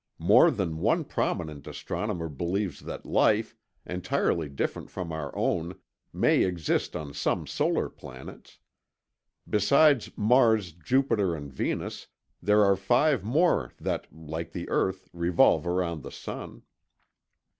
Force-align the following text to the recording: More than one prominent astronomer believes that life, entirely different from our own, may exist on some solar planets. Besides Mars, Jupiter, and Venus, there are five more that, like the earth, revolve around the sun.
More 0.17 0.49
than 0.49 0.79
one 0.79 1.03
prominent 1.03 1.67
astronomer 1.67 2.27
believes 2.27 2.79
that 2.79 3.05
life, 3.05 3.55
entirely 3.85 4.49
different 4.49 4.89
from 4.89 5.11
our 5.11 5.31
own, 5.35 5.75
may 6.11 6.41
exist 6.43 6.95
on 6.95 7.13
some 7.13 7.45
solar 7.45 7.87
planets. 7.87 8.57
Besides 9.47 10.09
Mars, 10.17 10.71
Jupiter, 10.71 11.35
and 11.35 11.53
Venus, 11.53 12.07
there 12.41 12.65
are 12.65 12.75
five 12.75 13.23
more 13.23 13.73
that, 13.79 14.07
like 14.11 14.53
the 14.53 14.67
earth, 14.69 15.07
revolve 15.13 15.67
around 15.67 16.01
the 16.01 16.11
sun. 16.11 16.63